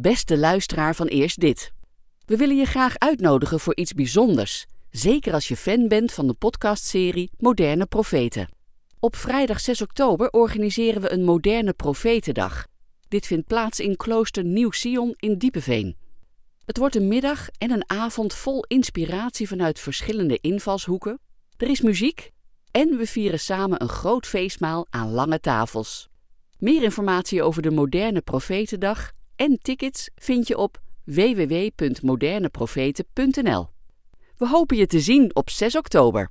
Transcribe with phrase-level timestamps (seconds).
[0.00, 1.72] Beste luisteraar van Eerst Dit.
[2.26, 6.34] We willen je graag uitnodigen voor iets bijzonders, zeker als je fan bent van de
[6.34, 8.48] podcastserie Moderne Profeten.
[9.00, 12.66] Op vrijdag 6 oktober organiseren we een Moderne Profetendag.
[13.08, 15.96] Dit vindt plaats in klooster Nieuw-Sion in Diepeveen.
[16.64, 21.20] Het wordt een middag en een avond vol inspiratie vanuit verschillende invalshoeken.
[21.56, 22.32] Er is muziek
[22.70, 26.08] en we vieren samen een groot feestmaal aan lange tafels.
[26.58, 33.66] Meer informatie over de Moderne Profetendag en tickets vind je op www.moderneprofeten.nl.
[34.36, 36.30] We hopen je te zien op 6 oktober.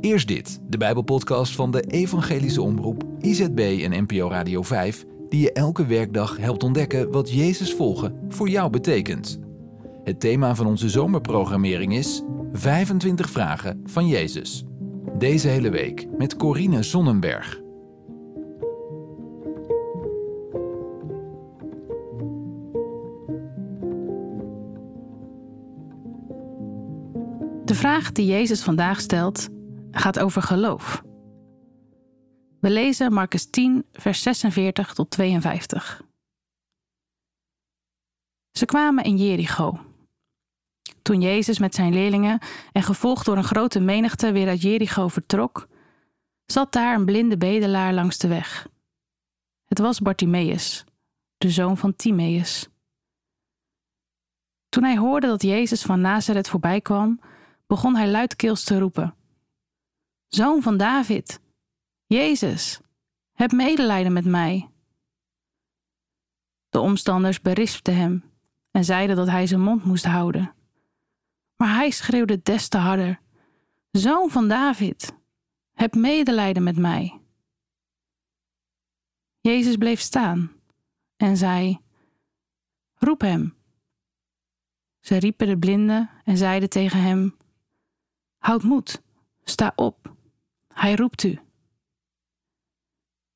[0.00, 5.52] Eerst dit, de Bijbelpodcast van de Evangelische Omroep, IZB en NPO Radio 5, die je
[5.52, 9.38] elke werkdag helpt ontdekken wat Jezus volgen voor jou betekent.
[10.04, 12.22] Het thema van onze zomerprogrammering is
[12.52, 14.64] 25 vragen van Jezus.
[15.18, 17.67] Deze hele week met Corine Sonnenberg.
[27.68, 29.48] De vraag die Jezus vandaag stelt
[29.90, 31.02] gaat over geloof.
[32.60, 36.02] We lezen Marcus 10, vers 46 tot 52.
[38.50, 39.80] Ze kwamen in Jericho.
[41.02, 42.38] Toen Jezus met zijn leerlingen
[42.72, 45.68] en gevolgd door een grote menigte weer uit Jericho vertrok,
[46.46, 48.68] zat daar een blinde bedelaar langs de weg.
[49.64, 50.84] Het was Bartimaeus,
[51.38, 52.68] de zoon van Timaeus.
[54.68, 57.20] Toen hij hoorde dat Jezus van Nazareth voorbij kwam,
[57.68, 59.14] begon hij luidkeels te roepen:
[60.28, 61.40] Zoon van David,
[62.06, 62.80] Jezus,
[63.32, 64.70] heb medelijden met mij.
[66.68, 68.24] De omstanders berispten hem
[68.70, 70.54] en zeiden dat hij zijn mond moest houden.
[71.56, 73.20] Maar hij schreeuwde des te harder:
[73.90, 75.16] Zoon van David,
[75.72, 77.20] heb medelijden met mij.
[79.40, 80.52] Jezus bleef staan
[81.16, 81.80] en zei:
[82.94, 83.56] Roep hem.
[85.00, 87.37] Ze riepen de blinde en zeiden tegen hem:
[88.38, 89.02] Houd moed,
[89.44, 90.16] sta op,
[90.74, 91.40] hij roept u.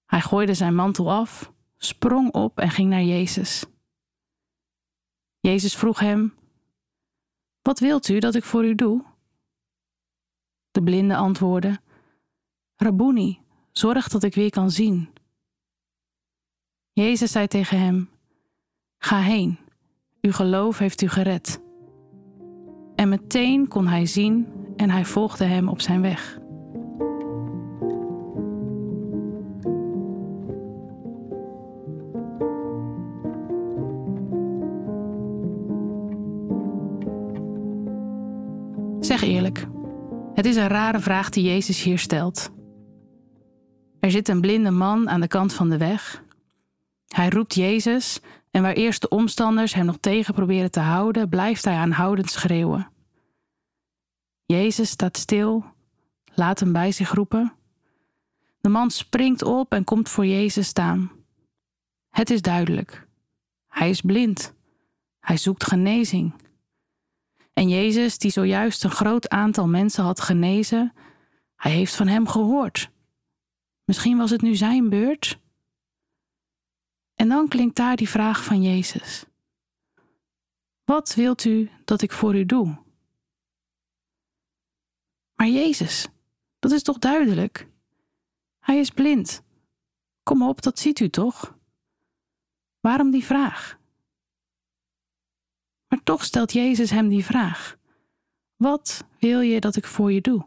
[0.07, 3.65] Hij gooide zijn mantel af, sprong op en ging naar Jezus.
[5.41, 6.35] Jezus vroeg hem:
[7.63, 9.05] Wat wilt u dat ik voor u doe?
[10.71, 11.81] De blinde antwoordde:
[12.77, 13.41] Rabboni,
[13.73, 15.13] zorg dat ik weer kan zien.
[16.93, 18.11] Jezus zei tegen hem:
[18.99, 19.59] Ga heen,
[20.21, 21.62] uw geloof heeft u gered.
[23.03, 24.47] En meteen kon hij zien
[24.77, 26.39] en hij volgde hem op zijn weg.
[39.01, 39.67] Zeg eerlijk,
[40.35, 42.51] het is een rare vraag die Jezus hier stelt.
[44.01, 46.25] Er zit een blinde man aan de kant van de weg.
[47.07, 48.21] Hij roept Jezus
[48.51, 52.92] en waar eerst de omstanders hem nog tegen proberen te houden, blijft hij aanhoudend schreeuwen.
[54.53, 55.65] Jezus staat stil,
[56.35, 57.53] laat hem bij zich roepen.
[58.61, 61.11] De man springt op en komt voor Jezus staan.
[62.11, 63.09] Het is duidelijk.
[63.69, 64.55] Hij is blind.
[65.21, 66.35] Hij zoekt genezing.
[67.53, 70.93] En Jezus, die zojuist een groot aantal mensen had genezen,
[71.57, 72.91] hij heeft van hem gehoord.
[73.85, 75.39] Misschien was het nu zijn beurt?
[77.15, 79.25] En dan klinkt daar die vraag van Jezus.
[80.85, 82.83] Wat wilt u dat ik voor u doe?
[85.43, 86.09] Maar Jezus,
[86.59, 87.69] dat is toch duidelijk?
[88.61, 89.43] Hij is blind.
[90.23, 91.59] Kom op, dat ziet u toch?
[92.81, 93.79] Waarom die vraag?
[95.89, 97.77] Maar toch stelt Jezus hem die vraag:
[98.57, 100.47] Wat wil je dat ik voor je doe?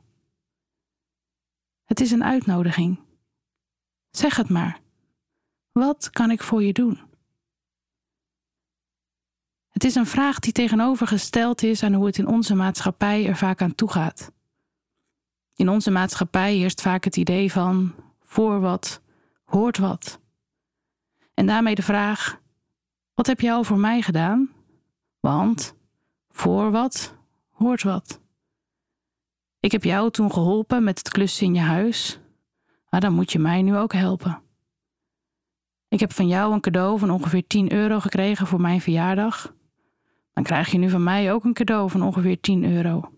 [1.83, 2.99] Het is een uitnodiging.
[4.11, 4.81] Zeg het maar.
[5.71, 6.99] Wat kan ik voor je doen?
[9.69, 13.61] Het is een vraag die tegenovergesteld is aan hoe het in onze maatschappij er vaak
[13.61, 14.33] aan toe gaat.
[15.55, 19.01] In onze maatschappij heerst vaak het idee van voor wat,
[19.43, 20.19] hoort wat.
[21.33, 22.41] En daarmee de vraag:
[23.13, 24.49] wat heb jij voor mij gedaan?
[25.19, 25.75] Want
[26.29, 27.15] voor wat,
[27.49, 28.21] hoort wat.
[29.59, 32.19] Ik heb jou toen geholpen met het klussen in je huis,
[32.89, 34.41] maar dan moet je mij nu ook helpen.
[35.87, 39.53] Ik heb van jou een cadeau van ongeveer 10 euro gekregen voor mijn verjaardag.
[40.33, 43.14] Dan krijg je nu van mij ook een cadeau van ongeveer 10 euro.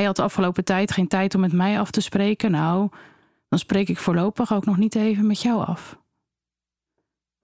[0.00, 2.50] Jij had de afgelopen tijd geen tijd om met mij af te spreken.
[2.50, 2.88] Nou,
[3.48, 5.98] dan spreek ik voorlopig ook nog niet even met jou af.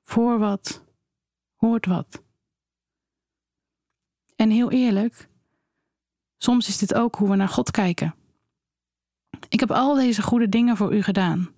[0.02, 0.84] Voor wat,
[1.54, 2.22] hoort wat.
[4.36, 5.28] En heel eerlijk,
[6.38, 8.14] soms is dit ook hoe we naar God kijken.
[9.48, 11.50] Ik heb al deze goede dingen voor u gedaan.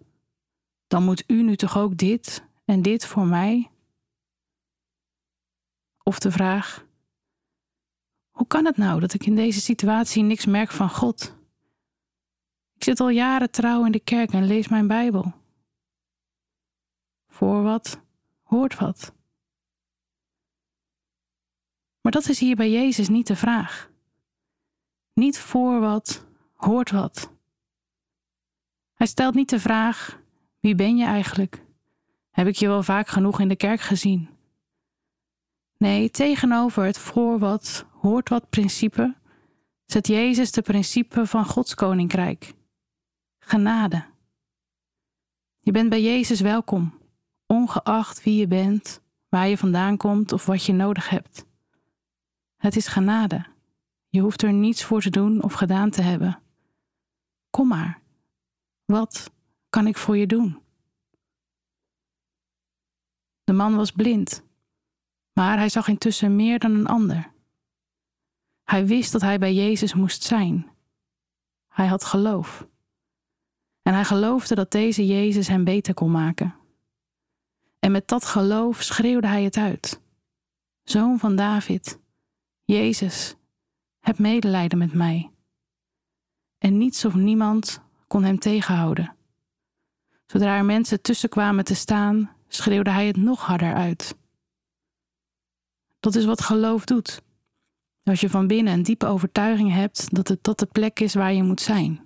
[0.87, 3.71] Dan moet u nu toch ook dit en dit voor mij?
[6.03, 6.87] Of de vraag:
[8.39, 11.37] Hoe kan het nou dat ik in deze situatie niks merk van God?
[12.75, 15.33] Ik zit al jaren trouw in de kerk en lees mijn Bijbel.
[17.27, 18.01] Voor wat
[18.43, 19.15] hoort wat.
[22.01, 23.91] Maar dat is hier bij Jezus niet de vraag.
[25.13, 27.33] Niet voor wat hoort wat.
[28.95, 30.21] Hij stelt niet de vraag:
[30.61, 31.65] wie ben je eigenlijk?
[32.31, 34.29] Heb ik je wel vaak genoeg in de kerk gezien?
[35.77, 39.17] Nee, tegenover het voor wat hoort wat principe
[39.85, 42.55] zet Jezus de principe van Gods koninkrijk.
[43.39, 44.05] Genade.
[45.59, 46.99] Je bent bij Jezus welkom,
[47.47, 51.47] ongeacht wie je bent, waar je vandaan komt of wat je nodig hebt.
[52.57, 53.47] Het is genade.
[54.09, 56.43] Je hoeft er niets voor te doen of gedaan te hebben.
[57.51, 58.01] Kom maar.
[58.85, 59.31] Wat
[59.69, 60.63] kan ik voor je doen?
[63.45, 64.43] De man was blind,
[65.33, 67.37] maar hij zag intussen meer dan een ander.
[68.69, 70.71] Hij wist dat hij bij Jezus moest zijn.
[71.69, 72.67] Hij had geloof.
[73.83, 76.55] En hij geloofde dat deze Jezus hem beter kon maken.
[77.79, 80.01] En met dat geloof schreeuwde hij het uit:
[80.85, 81.99] Zoon van David,
[82.65, 83.35] Jezus,
[84.01, 85.31] heb medelijden met mij.
[86.59, 89.17] En niets of niemand kon hem tegenhouden.
[90.27, 94.17] Zodra er mensen tussen kwamen te staan, schreeuwde hij het nog harder uit.
[96.01, 97.27] Dat is wat geloof doet.
[98.09, 101.33] Als je van binnen een diepe overtuiging hebt dat het tot de plek is waar
[101.33, 102.05] je moet zijn.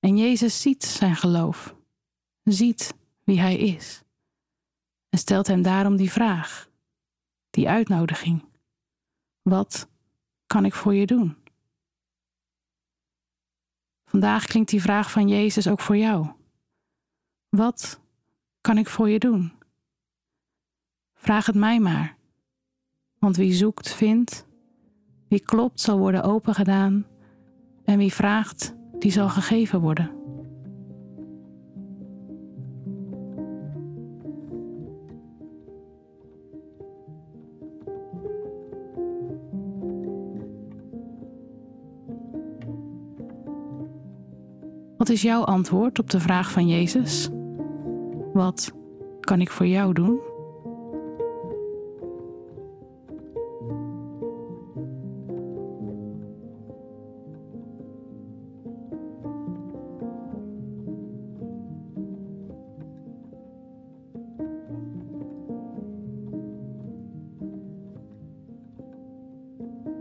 [0.00, 1.76] En Jezus ziet zijn geloof,
[2.42, 2.94] ziet
[3.24, 4.02] wie hij is,
[5.08, 6.70] en stelt hem daarom die vraag,
[7.50, 8.44] die uitnodiging.
[9.42, 9.88] Wat
[10.46, 11.36] kan ik voor je doen?
[14.04, 16.32] Vandaag klinkt die vraag van Jezus ook voor jou.
[17.48, 18.00] Wat
[18.60, 19.52] kan ik voor je doen?
[21.14, 22.16] Vraag het mij maar.
[23.26, 24.46] Want wie zoekt, vindt.
[25.28, 27.06] Wie klopt, zal worden opengedaan.
[27.84, 30.10] En wie vraagt, die zal gegeven worden.
[44.96, 47.28] Wat is jouw antwoord op de vraag van Jezus?
[48.32, 48.72] Wat
[49.20, 50.25] kan ik voor jou doen?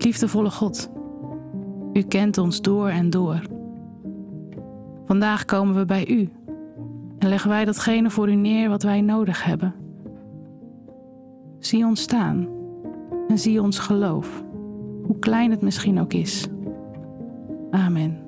[0.05, 0.89] Liefdevolle God,
[1.93, 3.41] U kent ons door en door.
[5.05, 6.29] Vandaag komen we bij U
[7.17, 9.75] en leggen wij datgene voor U neer wat wij nodig hebben.
[11.59, 12.47] Zie ons staan
[13.27, 14.43] en zie ons geloof,
[15.03, 16.47] hoe klein het misschien ook is.
[17.71, 18.24] Amen.